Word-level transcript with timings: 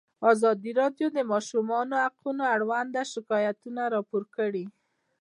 ازادي 0.31 0.71
راډیو 0.81 1.07
د 1.11 1.13
د 1.17 1.19
ماشومانو 1.33 1.93
حقونه 2.03 2.43
اړوند 2.55 2.93
شکایتونه 3.13 3.81
راپور 3.95 4.23
کړي. 4.35 4.65